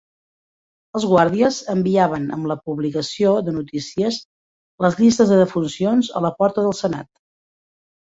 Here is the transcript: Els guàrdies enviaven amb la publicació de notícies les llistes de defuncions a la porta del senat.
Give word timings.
Els 0.99 1.03
guàrdies 1.11 1.59
enviaven 1.73 2.25
amb 2.39 2.49
la 2.53 2.57
publicació 2.71 3.35
de 3.51 3.55
notícies 3.59 4.21
les 4.89 5.01
llistes 5.05 5.33
de 5.37 5.41
defuncions 5.45 6.13
a 6.23 6.27
la 6.29 6.37
porta 6.43 6.69
del 6.69 6.79
senat. 6.85 7.13